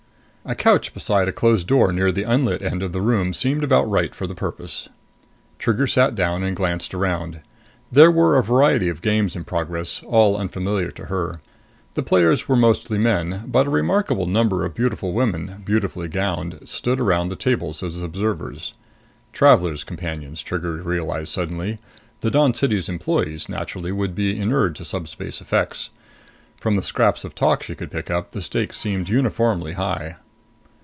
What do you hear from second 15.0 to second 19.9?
women, beautifully gowned, stood around the tables as observers. Traveler's